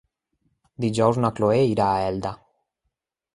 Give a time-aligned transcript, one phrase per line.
[0.85, 2.33] Dijous na Cloè irà a Elda.